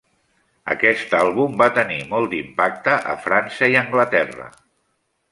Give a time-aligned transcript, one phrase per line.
[0.75, 4.49] Aquest àlbum va tenir molt d'impacte a França i Anglaterra.